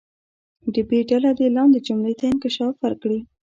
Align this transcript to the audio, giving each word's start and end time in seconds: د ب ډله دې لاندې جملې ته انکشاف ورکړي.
د 0.73 0.75
ب 0.87 0.89
ډله 1.09 1.31
دې 1.39 1.47
لاندې 1.55 1.79
جملې 1.87 2.13
ته 2.19 2.25
انکشاف 2.33 2.75
ورکړي. 2.79 3.19